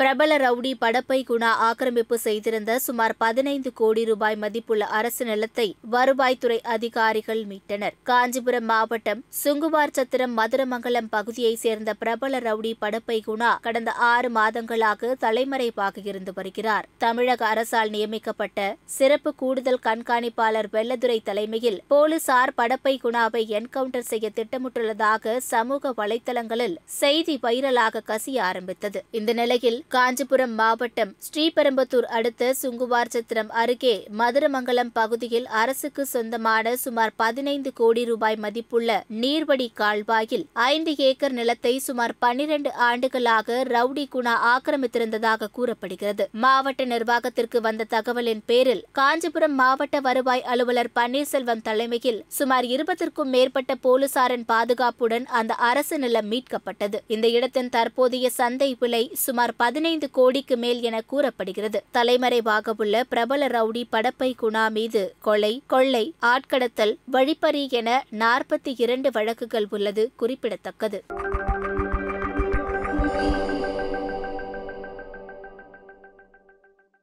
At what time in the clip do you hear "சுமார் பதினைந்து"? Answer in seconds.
2.78-3.72, 36.76-37.72, 59.14-60.10